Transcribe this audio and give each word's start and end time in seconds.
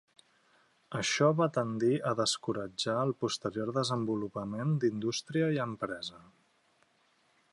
Això 0.99 1.27
va 1.41 1.47
tendir 1.57 1.91
a 2.11 2.13
descoratjar 2.21 2.95
el 3.03 3.13
posterior 3.25 3.69
desenvolupament 3.77 4.75
d'indústria 4.85 5.51
i 5.59 5.63
empresa. 5.69 6.23